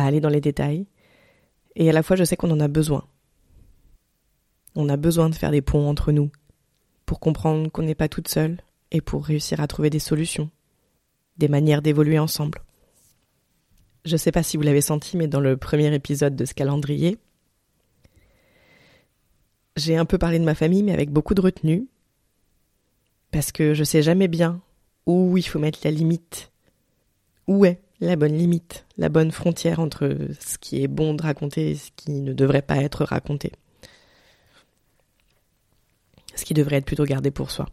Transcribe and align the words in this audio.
à 0.00 0.06
aller 0.06 0.20
dans 0.20 0.28
les 0.28 0.40
détails, 0.40 0.86
et 1.76 1.88
à 1.88 1.92
la 1.92 2.02
fois 2.02 2.16
je 2.16 2.24
sais 2.24 2.36
qu'on 2.36 2.50
en 2.50 2.60
a 2.60 2.68
besoin. 2.68 3.04
On 4.74 4.88
a 4.88 4.96
besoin 4.96 5.28
de 5.28 5.34
faire 5.34 5.50
des 5.50 5.62
ponts 5.62 5.88
entre 5.88 6.12
nous, 6.12 6.30
pour 7.06 7.20
comprendre 7.20 7.70
qu'on 7.70 7.82
n'est 7.82 7.94
pas 7.94 8.08
toute 8.08 8.28
seule 8.28 8.62
et 8.90 9.00
pour 9.00 9.24
réussir 9.24 9.60
à 9.60 9.66
trouver 9.66 9.90
des 9.90 9.98
solutions, 9.98 10.50
des 11.36 11.48
manières 11.48 11.82
d'évoluer 11.82 12.18
ensemble. 12.18 12.62
Je 14.04 14.12
ne 14.12 14.16
sais 14.18 14.32
pas 14.32 14.42
si 14.42 14.56
vous 14.56 14.62
l'avez 14.62 14.80
senti, 14.80 15.16
mais 15.16 15.26
dans 15.26 15.40
le 15.40 15.56
premier 15.56 15.94
épisode 15.94 16.36
de 16.36 16.44
ce 16.44 16.54
calendrier, 16.54 17.18
j'ai 19.76 19.96
un 19.96 20.04
peu 20.04 20.18
parlé 20.18 20.38
de 20.38 20.44
ma 20.44 20.54
famille, 20.54 20.82
mais 20.82 20.92
avec 20.92 21.10
beaucoup 21.10 21.34
de 21.34 21.40
retenue, 21.40 21.88
parce 23.30 23.52
que 23.52 23.74
je 23.74 23.84
sais 23.84 24.02
jamais 24.02 24.28
bien 24.28 24.60
où 25.06 25.36
il 25.36 25.42
faut 25.42 25.58
mettre 25.58 25.80
la 25.84 25.90
limite. 25.90 26.50
Où 27.46 27.64
est 27.64 27.80
la 28.00 28.16
bonne 28.16 28.36
limite, 28.36 28.86
la 28.96 29.08
bonne 29.08 29.30
frontière 29.30 29.80
entre 29.80 30.16
ce 30.40 30.58
qui 30.58 30.82
est 30.82 30.88
bon 30.88 31.14
de 31.14 31.22
raconter 31.22 31.70
et 31.70 31.74
ce 31.74 31.90
qui 31.96 32.12
ne 32.12 32.32
devrait 32.32 32.62
pas 32.62 32.78
être 32.78 33.04
raconté 33.04 33.52
ce 36.40 36.44
qui 36.44 36.54
devrait 36.54 36.76
être 36.76 36.86
plutôt 36.86 37.04
gardé 37.04 37.30
pour 37.30 37.50
soi. 37.50 37.66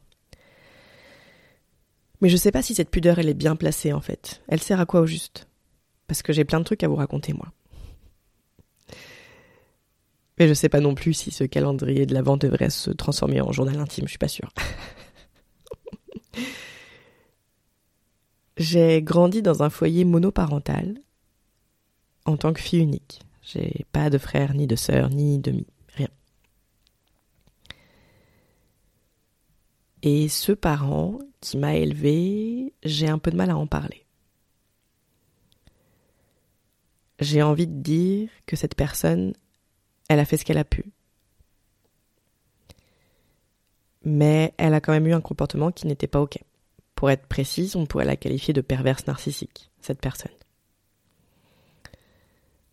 Mais 2.22 2.30
je 2.30 2.38
sais 2.38 2.52
pas 2.52 2.62
si 2.62 2.76
cette 2.76 2.90
pudeur 2.90 3.20
elle 3.20 3.30
est 3.30 3.34
bien 3.34 3.56
placée 3.56 3.94
en 3.94 4.02
fait. 4.02 4.42
Elle 4.48 4.62
sert 4.62 4.80
à 4.80 4.86
quoi 4.86 5.02
au 5.02 5.06
juste? 5.06 5.48
Parce 6.08 6.22
que 6.22 6.34
j'ai 6.34 6.46
plein 6.46 6.60
de 6.60 6.66
trucs 6.66 6.84
à 6.84 6.88
vous 6.88 6.96
raconter 6.96 7.34
moi. 7.34 7.52
Mais 10.40 10.48
je 10.48 10.54
sais 10.54 10.70
pas 10.70 10.80
non 10.80 10.94
plus 10.94 11.14
si 11.14 11.32
ce 11.32 11.44
calendrier 11.44 12.06
de 12.06 12.14
l'avant 12.14 12.38
devrait 12.38 12.70
se 12.70 12.92
transformer 12.92 13.42
en 13.42 13.52
journal 13.52 13.80
intime, 13.80 14.06
je 14.06 14.12
suis 14.12 14.20
pas 14.20 14.28
sûre. 14.28 14.52
j'ai 18.58 19.02
grandi 19.02 19.42
dans 19.42 19.64
un 19.64 19.70
foyer 19.70 20.04
monoparental 20.04 21.00
en 22.26 22.38
tant 22.38 22.54
que 22.54 22.60
fille 22.60 22.82
unique. 22.82 23.22
J'ai 23.42 23.86
pas 23.92 24.10
de 24.10 24.18
frère, 24.18 24.54
ni 24.54 24.68
de 24.68 24.76
sœur, 24.76 25.10
ni 25.10 25.40
de 25.40 25.52
demi. 25.52 25.68
Et 30.04 30.30
ce 30.30 30.52
parent 30.52 31.20
qui 31.42 31.58
m'a 31.58 31.76
élevé, 31.76 32.74
j'ai 32.84 33.08
un 33.08 33.18
peu 33.18 33.32
de 33.32 33.36
mal 33.36 33.50
à 33.50 33.58
en 33.58 33.68
parler. 33.68 34.06
J'ai 37.20 37.42
envie 37.42 37.68
de 37.68 37.82
dire 37.82 38.30
que 38.46 38.56
cette 38.56 38.76
personne, 38.76 39.34
elle 40.08 40.20
a 40.20 40.26
fait 40.26 40.38
ce 40.38 40.46
qu'elle 40.46 40.60
a 40.60 40.64
pu. 40.64 40.92
Mais 44.04 44.54
elle 44.58 44.76
a 44.76 44.82
quand 44.82 44.94
même 44.94 45.08
eu 45.08 45.14
un 45.14 45.22
comportement 45.22 45.72
qui 45.72 45.88
n'était 45.88 46.08
pas 46.08 46.22
OK. 46.22 46.38
Pour 46.98 47.12
être 47.12 47.28
précise, 47.28 47.76
on 47.76 47.86
pourrait 47.86 48.06
la 48.06 48.16
qualifier 48.16 48.56
de 48.56 48.62
perverse 48.62 49.06
narcissique, 49.06 49.70
cette 49.82 50.02
personne. 50.02 50.32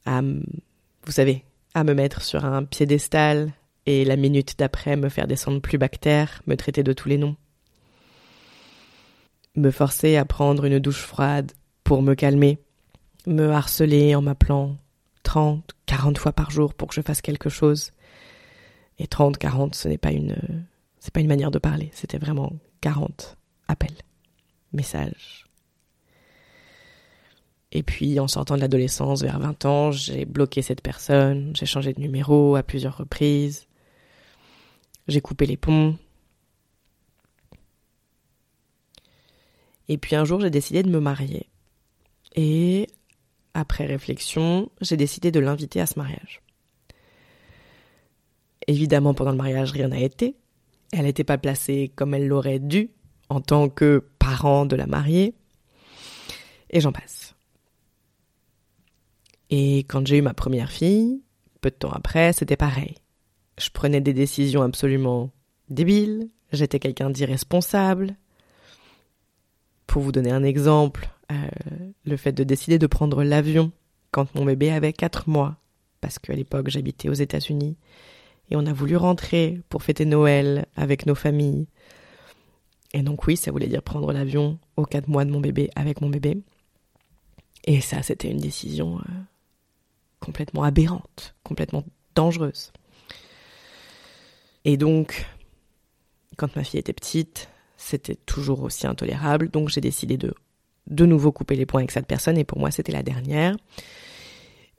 À, 0.06 0.22
vous 0.22 1.12
savez, 1.12 1.44
à 1.74 1.84
me 1.84 1.92
mettre 1.92 2.22
sur 2.22 2.46
un 2.46 2.64
piédestal 2.64 3.52
et 3.84 4.02
la 4.06 4.16
minute 4.16 4.58
d'après 4.58 4.96
me 4.96 5.10
faire 5.10 5.26
descendre 5.26 5.60
plus 5.60 5.76
bactère, 5.76 6.40
me 6.46 6.56
traiter 6.56 6.82
de 6.82 6.94
tous 6.94 7.10
les 7.10 7.18
noms. 7.18 7.36
Me 9.56 9.70
forcer 9.70 10.16
à 10.16 10.24
prendre 10.24 10.64
une 10.64 10.78
douche 10.78 11.02
froide 11.02 11.52
pour 11.84 12.00
me 12.00 12.14
calmer, 12.14 12.58
me 13.26 13.50
harceler 13.50 14.14
en 14.14 14.22
m'appelant 14.22 14.78
30, 15.24 15.70
40 15.84 16.16
fois 16.16 16.32
par 16.32 16.50
jour 16.50 16.72
pour 16.72 16.88
que 16.88 16.94
je 16.94 17.02
fasse 17.02 17.20
quelque 17.20 17.50
chose. 17.50 17.92
Et 18.98 19.06
30, 19.06 19.36
40, 19.36 19.74
ce 19.74 19.86
n'est 19.86 19.98
pas 19.98 20.12
une, 20.12 20.66
c'est 20.98 21.12
pas 21.12 21.20
une 21.20 21.28
manière 21.28 21.50
de 21.50 21.58
parler, 21.58 21.90
c'était 21.92 22.16
vraiment 22.16 22.54
40 22.80 23.36
appels, 23.68 23.98
messages. 24.74 25.44
Et 27.72 27.82
puis, 27.82 28.20
en 28.20 28.28
sortant 28.28 28.54
de 28.54 28.60
l'adolescence 28.60 29.22
vers 29.22 29.40
20 29.40 29.64
ans, 29.64 29.90
j'ai 29.90 30.24
bloqué 30.24 30.62
cette 30.62 30.80
personne, 30.80 31.50
j'ai 31.56 31.66
changé 31.66 31.92
de 31.92 32.00
numéro 32.00 32.54
à 32.54 32.62
plusieurs 32.62 32.96
reprises. 32.96 33.66
J'ai 35.08 35.20
coupé 35.20 35.44
les 35.44 35.56
ponts. 35.56 35.98
Et 39.88 39.98
puis 39.98 40.14
un 40.16 40.24
jour, 40.24 40.40
j'ai 40.40 40.50
décidé 40.50 40.82
de 40.82 40.88
me 40.88 41.00
marier. 41.00 41.48
Et 42.36 42.86
après 43.54 43.86
réflexion, 43.86 44.70
j'ai 44.80 44.96
décidé 44.96 45.30
de 45.30 45.40
l'inviter 45.40 45.80
à 45.80 45.86
ce 45.86 45.98
mariage. 45.98 46.40
Évidemment, 48.66 49.14
pendant 49.14 49.32
le 49.32 49.36
mariage, 49.36 49.72
rien 49.72 49.88
n'a 49.88 50.00
été. 50.00 50.36
Elle 50.92 51.02
n'était 51.02 51.24
pas 51.24 51.38
placée 51.38 51.92
comme 51.94 52.14
elle 52.14 52.28
l'aurait 52.28 52.60
dû 52.60 52.90
en 53.28 53.40
tant 53.40 53.68
que 53.68 54.04
parent 54.18 54.66
de 54.66 54.76
la 54.76 54.86
mariée. 54.86 55.34
Et 56.70 56.80
j'en 56.80 56.92
passe. 56.92 57.34
Et 59.50 59.78
quand 59.80 60.06
j'ai 60.06 60.18
eu 60.18 60.22
ma 60.22 60.34
première 60.34 60.70
fille, 60.70 61.22
peu 61.60 61.70
de 61.70 61.76
temps 61.76 61.92
après, 61.92 62.32
c'était 62.32 62.56
pareil. 62.56 62.96
Je 63.58 63.70
prenais 63.70 64.00
des 64.00 64.12
décisions 64.12 64.62
absolument 64.62 65.30
débiles, 65.68 66.28
j'étais 66.52 66.78
quelqu'un 66.78 67.10
d'irresponsable. 67.10 68.16
Pour 69.86 70.02
vous 70.02 70.12
donner 70.12 70.32
un 70.32 70.42
exemple, 70.42 71.08
euh, 71.30 71.46
le 72.04 72.16
fait 72.16 72.32
de 72.32 72.44
décider 72.44 72.78
de 72.78 72.86
prendre 72.86 73.22
l'avion 73.22 73.70
quand 74.10 74.34
mon 74.34 74.44
bébé 74.44 74.70
avait 74.70 74.92
4 74.92 75.28
mois, 75.28 75.56
parce 76.00 76.18
qu'à 76.18 76.34
l'époque 76.34 76.68
j'habitais 76.68 77.08
aux 77.08 77.14
États-Unis, 77.14 77.76
et 78.50 78.56
on 78.56 78.66
a 78.66 78.72
voulu 78.72 78.96
rentrer 78.96 79.60
pour 79.68 79.82
fêter 79.82 80.04
Noël 80.04 80.66
avec 80.76 81.06
nos 81.06 81.14
familles. 81.14 81.66
Et 82.94 83.02
donc 83.02 83.26
oui, 83.26 83.36
ça 83.36 83.50
voulait 83.50 83.66
dire 83.66 83.82
prendre 83.82 84.12
l'avion 84.12 84.58
aux 84.76 84.84
4 84.84 85.08
mois 85.08 85.24
de 85.24 85.30
mon 85.30 85.40
bébé 85.40 85.68
avec 85.74 86.00
mon 86.00 86.08
bébé. 86.08 86.38
Et 87.64 87.80
ça, 87.80 88.02
c'était 88.02 88.30
une 88.30 88.38
décision 88.38 88.98
euh, 88.98 89.12
complètement 90.20 90.62
aberrante, 90.62 91.34
complètement 91.42 91.84
dangereuse. 92.14 92.72
Et 94.64 94.76
donc, 94.76 95.26
quand 96.36 96.54
ma 96.54 96.62
fille 96.62 96.78
était 96.78 96.92
petite, 96.92 97.48
c'était 97.76 98.14
toujours 98.14 98.62
aussi 98.62 98.86
intolérable, 98.86 99.50
donc 99.50 99.68
j'ai 99.68 99.80
décidé 99.80 100.16
de 100.16 100.32
de 100.86 101.06
nouveau 101.06 101.32
couper 101.32 101.56
les 101.56 101.64
points 101.64 101.80
avec 101.80 101.90
cette 101.90 102.06
personne, 102.06 102.36
et 102.36 102.44
pour 102.44 102.58
moi 102.58 102.70
c'était 102.70 102.92
la 102.92 103.02
dernière. 103.02 103.56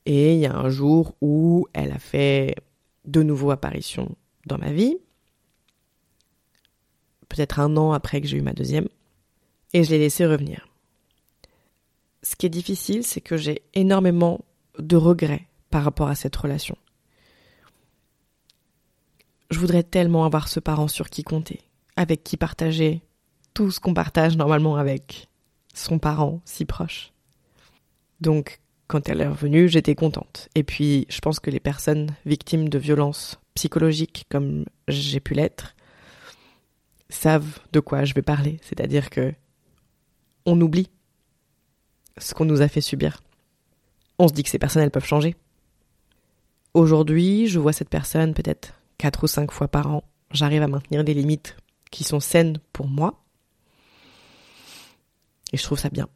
Et 0.05 0.35
il 0.35 0.39
y 0.39 0.45
a 0.45 0.55
un 0.55 0.69
jour 0.69 1.15
où 1.19 1.67
elle 1.73 1.91
a 1.91 1.99
fait 1.99 2.55
de 3.05 3.23
nouveau 3.23 3.51
apparition 3.51 4.15
dans 4.45 4.59
ma 4.59 4.71
vie, 4.71 4.99
peut-être 7.29 7.59
un 7.59 7.77
an 7.77 7.91
après 7.91 8.21
que 8.21 8.27
j'ai 8.27 8.37
eu 8.37 8.41
ma 8.41 8.53
deuxième, 8.53 8.87
et 9.73 9.83
je 9.83 9.91
l'ai 9.91 9.99
laissée 9.99 10.25
revenir. 10.25 10.67
Ce 12.23 12.35
qui 12.35 12.45
est 12.45 12.49
difficile, 12.49 13.03
c'est 13.03 13.21
que 13.21 13.37
j'ai 13.37 13.61
énormément 13.73 14.43
de 14.79 14.95
regrets 14.95 15.47
par 15.69 15.83
rapport 15.83 16.07
à 16.07 16.15
cette 16.15 16.35
relation. 16.35 16.77
Je 19.51 19.59
voudrais 19.59 19.83
tellement 19.83 20.25
avoir 20.25 20.47
ce 20.47 20.59
parent 20.59 20.87
sur 20.87 21.09
qui 21.09 21.23
compter, 21.23 21.61
avec 21.95 22.23
qui 22.23 22.35
partager 22.37 23.01
tout 23.53 23.71
ce 23.71 23.79
qu'on 23.79 23.93
partage 23.93 24.37
normalement 24.37 24.75
avec 24.75 25.29
son 25.73 25.99
parent 25.99 26.41
si 26.45 26.65
proche. 26.65 27.11
Donc, 28.21 28.59
quand 28.87 29.09
elle 29.09 29.21
est 29.21 29.27
revenue, 29.27 29.67
j'étais 29.67 29.95
contente. 29.95 30.49
Et 30.55 30.63
puis, 30.63 31.05
je 31.09 31.19
pense 31.19 31.39
que 31.39 31.49
les 31.49 31.59
personnes 31.59 32.09
victimes 32.25 32.69
de 32.69 32.77
violences 32.77 33.39
psychologiques, 33.55 34.25
comme 34.29 34.65
j'ai 34.87 35.19
pu 35.19 35.33
l'être, 35.33 35.75
savent 37.09 37.59
de 37.71 37.79
quoi 37.79 38.05
je 38.05 38.13
vais 38.13 38.21
parler. 38.21 38.59
C'est-à-dire 38.61 39.09
que 39.09 39.33
on 40.45 40.59
oublie 40.61 40.89
ce 42.17 42.33
qu'on 42.33 42.45
nous 42.45 42.61
a 42.61 42.67
fait 42.67 42.81
subir. 42.81 43.21
On 44.19 44.27
se 44.27 44.33
dit 44.33 44.43
que 44.43 44.49
ces 44.49 44.59
personnes, 44.59 44.83
elles 44.83 44.91
peuvent 44.91 45.05
changer. 45.05 45.35
Aujourd'hui, 46.73 47.47
je 47.47 47.59
vois 47.59 47.73
cette 47.73 47.89
personne 47.89 48.33
peut-être 48.33 48.73
quatre 48.97 49.23
ou 49.23 49.27
cinq 49.27 49.51
fois 49.51 49.67
par 49.67 49.87
an. 49.87 50.03
J'arrive 50.31 50.61
à 50.61 50.67
maintenir 50.67 51.03
des 51.03 51.13
limites 51.13 51.57
qui 51.91 52.03
sont 52.03 52.19
saines 52.19 52.59
pour 52.73 52.87
moi. 52.87 53.23
Et 55.53 55.57
je 55.57 55.63
trouve 55.63 55.79
ça 55.79 55.89
bien. 55.89 56.09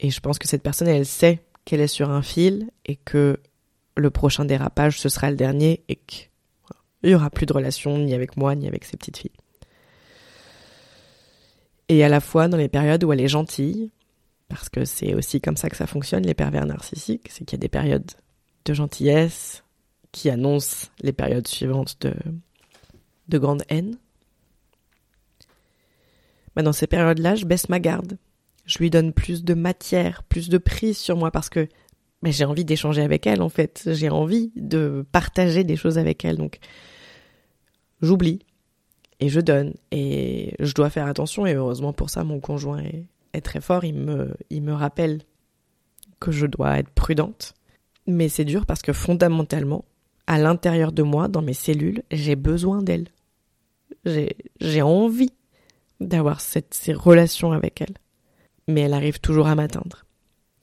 Et 0.00 0.10
je 0.10 0.20
pense 0.20 0.38
que 0.38 0.48
cette 0.48 0.62
personne, 0.62 0.88
elle 0.88 1.06
sait 1.06 1.44
qu'elle 1.64 1.80
est 1.80 1.86
sur 1.86 2.10
un 2.10 2.22
fil 2.22 2.70
et 2.86 2.96
que 2.96 3.40
le 3.96 4.10
prochain 4.10 4.44
dérapage, 4.44 4.98
ce 4.98 5.08
sera 5.08 5.30
le 5.30 5.36
dernier 5.36 5.84
et 5.88 5.96
qu'il 7.00 7.10
n'y 7.10 7.14
aura 7.14 7.30
plus 7.30 7.46
de 7.46 7.52
relation 7.52 7.98
ni 7.98 8.14
avec 8.14 8.36
moi 8.36 8.54
ni 8.54 8.68
avec 8.68 8.84
ces 8.84 8.96
petites 8.96 9.18
filles. 9.18 9.30
Et 11.88 12.04
à 12.04 12.08
la 12.08 12.20
fois 12.20 12.48
dans 12.48 12.56
les 12.56 12.68
périodes 12.68 13.02
où 13.04 13.12
elle 13.12 13.20
est 13.20 13.28
gentille, 13.28 13.90
parce 14.48 14.68
que 14.68 14.84
c'est 14.84 15.14
aussi 15.14 15.40
comme 15.40 15.56
ça 15.56 15.68
que 15.68 15.76
ça 15.76 15.86
fonctionne, 15.86 16.24
les 16.24 16.34
pervers 16.34 16.66
narcissiques, 16.66 17.28
c'est 17.30 17.44
qu'il 17.44 17.58
y 17.58 17.60
a 17.60 17.62
des 17.62 17.68
périodes 17.68 18.10
de 18.64 18.74
gentillesse 18.74 19.64
qui 20.12 20.28
annoncent 20.28 20.88
les 21.00 21.12
périodes 21.12 21.46
suivantes 21.46 21.96
de, 22.00 22.14
de 23.28 23.38
grande 23.38 23.62
haine. 23.68 23.96
Bah, 26.54 26.62
dans 26.62 26.72
ces 26.72 26.86
périodes-là, 26.86 27.36
je 27.36 27.44
baisse 27.44 27.68
ma 27.68 27.80
garde. 27.80 28.18
Je 28.66 28.78
lui 28.78 28.90
donne 28.90 29.12
plus 29.12 29.44
de 29.44 29.54
matière, 29.54 30.22
plus 30.24 30.48
de 30.48 30.58
prise 30.58 30.98
sur 30.98 31.16
moi 31.16 31.30
parce 31.30 31.48
que 31.48 31.68
mais 32.22 32.32
j'ai 32.32 32.44
envie 32.44 32.64
d'échanger 32.64 33.02
avec 33.02 33.26
elle 33.26 33.42
en 33.42 33.48
fait. 33.48 33.88
J'ai 33.92 34.10
envie 34.10 34.52
de 34.56 35.04
partager 35.12 35.64
des 35.64 35.76
choses 35.76 35.98
avec 35.98 36.24
elle. 36.24 36.36
Donc 36.36 36.58
j'oublie 38.02 38.40
et 39.20 39.28
je 39.28 39.40
donne 39.40 39.74
et 39.90 40.54
je 40.60 40.74
dois 40.74 40.90
faire 40.90 41.06
attention 41.06 41.46
et 41.46 41.54
heureusement 41.54 41.92
pour 41.92 42.10
ça 42.10 42.24
mon 42.24 42.40
conjoint 42.40 42.82
est, 43.32 43.40
très 43.40 43.60
fort. 43.60 43.84
Il 43.84 43.94
me, 43.94 44.34
il 44.50 44.62
me 44.62 44.72
rappelle 44.72 45.22
que 46.18 46.30
je 46.30 46.46
dois 46.46 46.78
être 46.78 46.90
prudente. 46.90 47.54
Mais 48.06 48.28
c'est 48.28 48.44
dur 48.44 48.66
parce 48.66 48.82
que 48.82 48.92
fondamentalement, 48.92 49.84
à 50.26 50.38
l'intérieur 50.38 50.92
de 50.92 51.02
moi, 51.02 51.28
dans 51.28 51.42
mes 51.42 51.54
cellules, 51.54 52.02
j'ai 52.10 52.36
besoin 52.36 52.82
d'elle. 52.82 53.08
J'ai 54.04 54.82
envie 54.82 55.32
d'avoir 56.00 56.40
ces 56.40 56.92
relations 56.92 57.52
avec 57.52 57.80
elle. 57.80 57.94
Mais 58.68 58.82
elle 58.82 58.94
arrive 58.94 59.20
toujours 59.20 59.46
à 59.46 59.54
m'atteindre. 59.54 60.04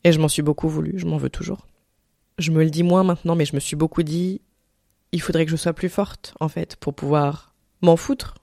Et 0.04 0.12
je 0.12 0.20
m'en 0.20 0.28
suis 0.28 0.42
beaucoup 0.42 0.70
voulu, 0.70 0.94
je 0.98 1.06
m'en 1.06 1.18
veux 1.18 1.30
toujours. 1.30 1.68
Je 2.38 2.52
me 2.52 2.64
le 2.64 2.70
dis 2.70 2.84
moins 2.84 3.04
maintenant, 3.04 3.36
mais 3.36 3.46
je 3.46 3.56
me 3.56 3.60
suis 3.60 3.76
beaucoup 3.76 4.04
dit, 4.04 4.42
il 5.12 5.22
faudrait 5.22 5.46
que 5.46 5.52
je 5.52 5.56
sois 5.56 5.74
plus 5.74 5.90
forte, 5.90 6.34
en 6.40 6.50
fait, 6.50 6.76
pour 6.76 6.94
pouvoir 6.94 7.56
m'en 7.82 7.98
foutre. 7.98 8.36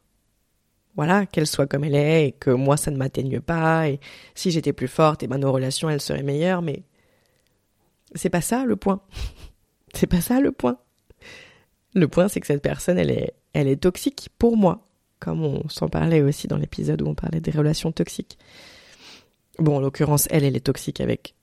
Voilà, 0.96 1.26
qu'elle 1.26 1.46
soit 1.46 1.66
comme 1.66 1.84
elle 1.84 1.94
est, 1.94 2.28
et 2.28 2.32
que 2.32 2.50
moi 2.50 2.76
ça 2.76 2.90
ne 2.90 2.96
m'atteigne 2.96 3.40
pas, 3.40 3.88
et 3.88 3.98
si 4.34 4.50
j'étais 4.50 4.72
plus 4.72 4.88
forte, 4.88 5.22
et 5.22 5.26
ben 5.26 5.38
nos 5.38 5.52
relations 5.52 5.90
elles 5.90 6.00
seraient 6.00 6.22
meilleures, 6.22 6.62
mais 6.62 6.84
c'est 8.14 8.30
pas 8.30 8.40
ça 8.40 8.64
le 8.64 8.76
point. 8.76 9.00
c'est 9.94 10.06
pas 10.06 10.20
ça 10.20 10.40
le 10.40 10.52
point. 10.52 10.78
Le 11.94 12.06
point 12.06 12.28
c'est 12.28 12.40
que 12.40 12.46
cette 12.46 12.62
personne 12.62 12.98
elle 12.98 13.10
est, 13.10 13.34
elle 13.54 13.66
est 13.66 13.82
toxique 13.82 14.28
pour 14.38 14.56
moi, 14.56 14.86
comme 15.18 15.42
on 15.42 15.68
s'en 15.68 15.88
parlait 15.88 16.22
aussi 16.22 16.46
dans 16.46 16.58
l'épisode 16.58 17.02
où 17.02 17.08
on 17.08 17.14
parlait 17.14 17.40
des 17.40 17.50
relations 17.50 17.90
toxiques. 17.90 18.38
Bon, 19.58 19.76
en 19.76 19.80
l'occurrence, 19.80 20.26
elle, 20.30 20.44
elle 20.44 20.56
est 20.56 20.60
toxique 20.60 21.00
avec 21.00 21.34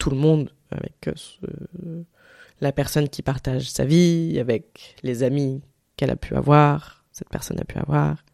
tout 0.00 0.10
le 0.10 0.16
monde, 0.16 0.50
avec 0.70 1.08
euh, 1.08 2.02
la 2.60 2.72
personne 2.72 3.08
qui 3.08 3.22
partage 3.22 3.70
sa 3.70 3.84
vie, 3.84 4.38
avec 4.40 4.96
les 5.04 5.22
amis 5.22 5.62
qu'elle 5.96 6.10
a 6.10 6.16
pu 6.16 6.34
avoir, 6.34 7.04
cette 7.12 7.28
personne 7.28 7.60
a 7.60 7.64
pu 7.64 7.78
avoir, 7.78 8.24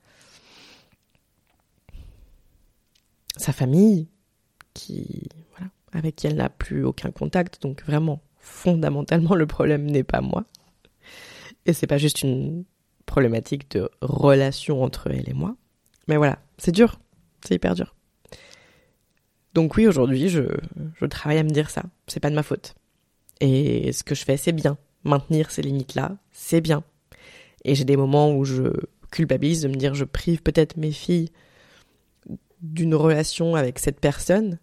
sa 3.36 3.52
famille, 3.52 4.08
qui, 4.74 5.28
voilà, 5.56 5.70
avec 5.92 6.16
qui 6.16 6.28
elle 6.28 6.36
n'a 6.36 6.48
plus 6.48 6.84
aucun 6.84 7.10
contact. 7.10 7.60
Donc 7.60 7.82
vraiment, 7.84 8.22
fondamentalement, 8.38 9.34
le 9.34 9.46
problème 9.46 9.84
n'est 9.86 10.04
pas 10.04 10.20
moi. 10.20 10.44
Et 11.66 11.72
c'est 11.72 11.88
pas 11.88 11.98
juste 11.98 12.22
une 12.22 12.64
problématique 13.06 13.70
de 13.72 13.90
relation 14.00 14.84
entre 14.84 15.08
elle 15.10 15.28
et 15.28 15.34
moi. 15.34 15.56
Mais 16.06 16.16
voilà, 16.16 16.38
c'est 16.58 16.72
dur. 16.72 17.00
C'est 17.44 17.56
hyper 17.56 17.74
dur. 17.74 17.95
Donc 19.56 19.74
oui, 19.78 19.86
aujourd'hui, 19.86 20.28
je, 20.28 20.42
travaille 21.08 21.38
à 21.38 21.42
me 21.42 21.48
dire 21.48 21.70
ça. 21.70 21.84
C'est 22.08 22.20
pas 22.20 22.28
de 22.28 22.34
ma 22.34 22.42
faute. 22.42 22.74
Et 23.40 23.90
ce 23.90 24.04
que 24.04 24.14
je 24.14 24.22
fais, 24.22 24.36
c'est 24.36 24.52
bien. 24.52 24.76
Maintenir 25.02 25.50
ces 25.50 25.62
limites-là, 25.62 26.18
c'est 26.30 26.60
bien. 26.60 26.84
Et 27.64 27.74
j'ai 27.74 27.86
des 27.86 27.96
moments 27.96 28.36
où 28.36 28.44
je 28.44 28.64
culpabilise 29.10 29.62
de 29.62 29.68
me 29.68 29.76
dire 29.76 29.94
je 29.94 30.04
prive 30.04 30.42
peut-être 30.42 30.76
mes 30.76 30.92
filles 30.92 31.30
d'une 32.60 32.94
relation 32.94 33.54
avec 33.54 33.78
cette 33.78 33.98
personne, 33.98 34.58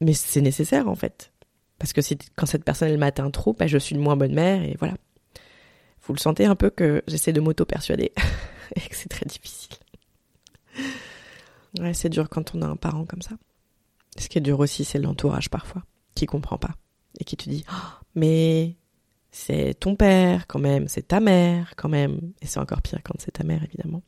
mais 0.00 0.14
c'est 0.14 0.40
nécessaire 0.40 0.88
en 0.88 0.96
fait. 0.96 1.30
Parce 1.78 1.92
que 1.92 2.00
quand 2.34 2.46
cette 2.46 2.64
personne 2.64 2.88
elle 2.88 2.98
m'atteint 2.98 3.30
trop, 3.30 3.52
bah, 3.52 3.68
je 3.68 3.78
suis 3.78 3.94
une 3.94 4.02
moins 4.02 4.16
bonne 4.16 4.34
mère 4.34 4.64
et 4.64 4.74
voilà. 4.80 4.94
Vous 6.02 6.12
le 6.12 6.18
sentez 6.18 6.44
un 6.44 6.56
peu 6.56 6.70
que 6.70 7.04
j'essaie 7.06 7.32
de 7.32 7.40
m'auto-persuader 7.40 8.10
et 8.74 8.80
que 8.80 8.96
c'est 8.96 9.08
très 9.08 9.26
difficile. 9.26 9.76
Ouais, 11.78 11.94
c'est 11.94 12.08
dur 12.08 12.28
quand 12.28 12.56
on 12.56 12.62
a 12.62 12.66
un 12.66 12.76
parent 12.76 13.04
comme 13.04 13.22
ça. 13.22 13.36
Ce 14.16 14.28
qui 14.28 14.38
est 14.38 14.42
dur 14.42 14.60
aussi, 14.60 14.84
c'est 14.84 14.98
l'entourage 14.98 15.50
parfois, 15.50 15.82
qui 16.14 16.26
comprend 16.26 16.58
pas 16.58 16.74
et 17.18 17.24
qui 17.24 17.36
te 17.36 17.48
dit 17.48 17.64
oh, 17.70 18.04
mais 18.14 18.76
c'est 19.30 19.74
ton 19.74 19.96
père 19.96 20.46
quand 20.46 20.58
même, 20.58 20.88
c'est 20.88 21.08
ta 21.08 21.20
mère 21.20 21.74
quand 21.76 21.88
même, 21.88 22.32
et 22.40 22.46
c'est 22.46 22.60
encore 22.60 22.82
pire 22.82 23.00
quand 23.02 23.14
c'est 23.18 23.32
ta 23.32 23.44
mère 23.44 23.62
évidemment. 23.64 24.02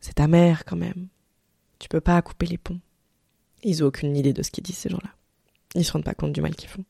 C'est 0.00 0.14
ta 0.14 0.28
mère 0.28 0.64
quand 0.64 0.76
même. 0.76 1.08
Tu 1.78 1.88
peux 1.88 2.00
pas 2.00 2.20
couper 2.22 2.46
les 2.46 2.58
ponts. 2.58 2.80
Ils 3.62 3.84
ont 3.84 3.88
aucune 3.88 4.16
idée 4.16 4.32
de 4.32 4.42
ce 4.42 4.50
qu'ils 4.50 4.64
disent 4.64 4.78
ces 4.78 4.88
gens-là. 4.88 5.10
Ils 5.74 5.84
se 5.84 5.92
rendent 5.92 6.04
pas 6.04 6.14
compte 6.14 6.32
du 6.32 6.40
mal 6.40 6.54
qu'ils 6.54 6.70
font. 6.70 6.84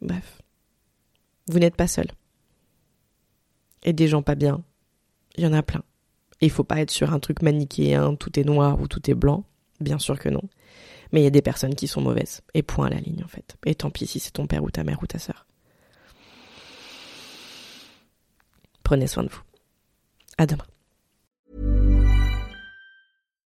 Bref. 0.00 0.40
Vous 1.48 1.58
n'êtes 1.58 1.76
pas 1.76 1.88
seul. 1.88 2.06
Et 3.82 3.92
des 3.92 4.08
gens 4.08 4.22
pas 4.22 4.34
bien, 4.34 4.62
il 5.36 5.44
y 5.44 5.46
en 5.46 5.52
a 5.52 5.62
plein. 5.62 5.82
Et 6.40 6.46
il 6.46 6.50
faut 6.50 6.64
pas 6.64 6.80
être 6.80 6.90
sur 6.90 7.12
un 7.12 7.18
truc 7.18 7.42
manichéen, 7.42 8.14
tout 8.14 8.38
est 8.38 8.44
noir 8.44 8.80
ou 8.80 8.88
tout 8.88 9.10
est 9.10 9.14
blanc. 9.14 9.44
Bien 9.80 9.98
sûr 9.98 10.18
que 10.18 10.28
non. 10.28 10.42
Mais 11.14 11.20
il 11.20 11.24
y 11.24 11.28
a 11.28 11.30
des 11.30 11.42
personnes 11.42 11.76
qui 11.76 11.86
sont 11.86 12.00
mauvaises. 12.00 12.40
Et 12.54 12.64
point 12.64 12.88
à 12.88 12.90
la 12.90 12.98
ligne, 12.98 13.22
en 13.24 13.28
fait. 13.28 13.56
Et 13.64 13.76
tant 13.76 13.88
pis 13.88 14.08
si 14.08 14.18
c'est 14.18 14.32
ton 14.32 14.48
père 14.48 14.64
ou 14.64 14.70
ta 14.72 14.82
mère 14.82 14.98
ou 15.00 15.06
ta 15.06 15.20
sœur. 15.20 15.46
Prenez 18.82 19.06
soin 19.06 19.22
de 19.22 19.28
vous. 19.28 19.42
À 20.38 20.46
demain. 20.46 20.64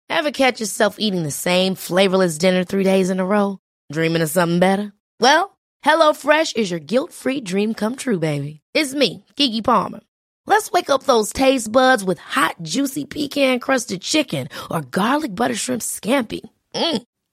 Ever 0.08 0.32
catch 0.32 0.60
yourself 0.60 0.98
eating 1.00 1.24
the 1.24 1.32
same 1.32 1.74
flavorless 1.74 2.38
dinner 2.38 2.64
three 2.64 2.84
days 2.84 3.10
in 3.10 3.20
a 3.20 3.26
row? 3.26 3.58
Dreaming 3.92 4.22
of 4.22 4.30
something 4.30 4.60
better? 4.60 4.94
Well, 5.20 5.58
HelloFresh 5.84 6.56
is 6.58 6.70
your 6.70 6.80
guilt-free 6.80 7.42
dream 7.42 7.74
come 7.74 7.96
true, 7.96 8.20
baby. 8.20 8.62
It's 8.76 8.94
me, 8.94 9.26
Kiki 9.36 9.64
Palmer. 9.64 10.02
Let's 10.46 10.72
wake 10.72 10.92
up 10.92 11.04
those 11.04 11.34
taste 11.34 11.72
buds 11.72 12.04
with 12.04 12.20
hot, 12.20 12.58
juicy 12.62 13.06
pecan-crusted 13.06 14.02
chicken 14.02 14.48
or 14.70 14.82
garlic 14.82 15.34
butter 15.34 15.56
shrimp 15.56 15.82
scampi. 15.82 16.42
Mm. 16.76 17.02